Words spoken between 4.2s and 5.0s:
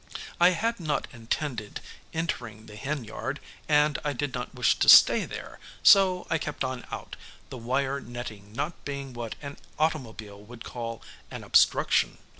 not wish to